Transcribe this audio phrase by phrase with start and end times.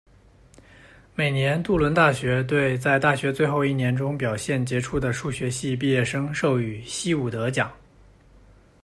[1.13, 7.71] 每年杜伦大学对在大学最后一年中表现杰出的数学系毕业生授予希伍德奖。